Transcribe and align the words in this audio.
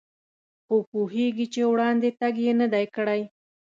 خو 0.65 0.75
پوهېږي 0.91 1.45
چې 1.53 1.61
وړاندې 1.71 2.09
تګ 2.19 2.35
یې 2.45 2.53
نه 2.61 2.67
دی 2.73 2.85
کړی. 2.95 3.21